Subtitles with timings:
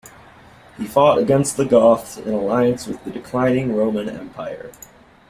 [0.79, 4.71] He fought against the Goths in alliance with the declining Roman Empire.